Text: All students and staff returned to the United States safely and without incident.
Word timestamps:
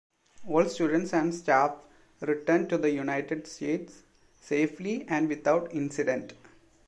All 0.47 0.65
students 0.65 1.13
and 1.13 1.31
staff 1.31 1.75
returned 2.21 2.69
to 2.71 2.79
the 2.79 2.89
United 2.89 3.45
States 3.45 4.01
safely 4.39 5.05
and 5.07 5.29
without 5.29 5.71
incident. 5.75 6.33